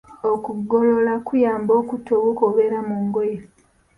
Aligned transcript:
Okugolola 0.31 1.13
kuyamba 1.27 1.71
okutta 1.81 2.11
obuwuka 2.17 2.41
obubeera 2.47 2.79
mu 2.87 2.95
ngoye. 3.05 3.37